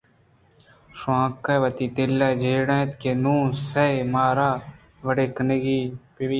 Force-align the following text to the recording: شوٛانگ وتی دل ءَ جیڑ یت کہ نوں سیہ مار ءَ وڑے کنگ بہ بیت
شوٛانگ 0.99 1.45
وتی 1.63 1.85
دل 1.95 2.19
ءَ 2.27 2.39
جیڑ 2.41 2.67
یت 2.79 2.91
کہ 3.01 3.11
نوں 3.23 3.43
سیہ 3.69 4.09
مار 4.13 4.37
ءَ 4.49 4.63
وڑے 5.05 5.25
کنگ 5.35 5.51
بہ 5.63 5.77
بیت 6.15 6.29